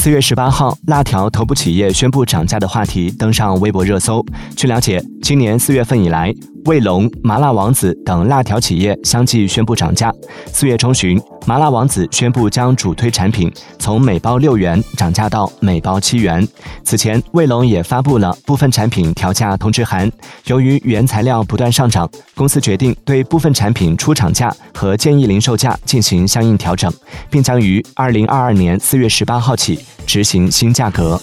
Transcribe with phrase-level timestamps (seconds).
[0.00, 4.24] 四月十八号，辣条头部企业宣布涨价的话题登上微博热搜。
[4.56, 6.34] 据了解，今年四月份以来，
[6.64, 10.10] 卫龙、麻辣王子等辣条企业相继宣布涨价。
[10.46, 16.46] 四月中旬，麻辣王子宣布将主推产品从每包六元涨价到每包七元。
[16.84, 20.08] 此前，卫龙也发布了部分产品调价通知函。
[20.44, 26.88] 由于原材料不断上涨，公司决定对部分产品出厂价和建议零售价进行相应调整，
[27.28, 29.76] 并将于二零二二年四月十八号起。
[30.06, 31.20] 执行新价格。